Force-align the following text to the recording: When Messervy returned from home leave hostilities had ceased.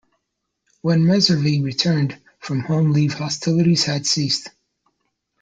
When 0.81 1.01
Messervy 1.03 1.63
returned 1.63 2.19
from 2.39 2.61
home 2.61 2.91
leave 2.91 3.13
hostilities 3.13 3.83
had 3.83 4.07
ceased. 4.07 4.49